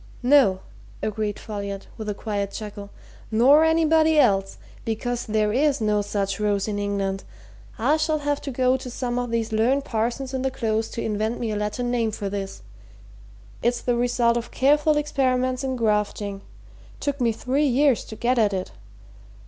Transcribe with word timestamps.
"No!" 0.23 0.61
agreed 1.03 1.37
Folliot, 1.37 1.85
with 1.95 2.09
a 2.09 2.15
quiet 2.15 2.49
chuckle. 2.49 2.89
"Nor 3.29 3.63
anybody 3.63 4.17
else 4.17 4.57
because 4.83 5.27
there's 5.27 5.79
no 5.79 6.01
such 6.01 6.39
rose 6.39 6.67
in 6.67 6.79
England. 6.79 7.23
I 7.77 7.97
shall 7.97 8.17
have 8.17 8.41
to 8.41 8.49
go 8.49 8.77
to 8.77 8.89
some 8.89 9.19
of 9.19 9.29
these 9.29 9.51
learned 9.51 9.85
parsons 9.85 10.33
in 10.33 10.41
the 10.41 10.49
Close 10.49 10.89
to 10.89 11.03
invent 11.03 11.39
me 11.39 11.51
a 11.51 11.55
Latin 11.55 11.91
name 11.91 12.09
for 12.09 12.29
this 12.31 12.63
it's 13.61 13.81
the 13.81 13.95
result 13.95 14.37
of 14.37 14.49
careful 14.49 14.97
experiments 14.97 15.63
in 15.63 15.75
grafting 15.75 16.41
took 16.99 17.21
me 17.21 17.31
three 17.31 17.67
years 17.67 18.03
to 18.05 18.15
get 18.15 18.39
at 18.39 18.53
it. 18.53 18.71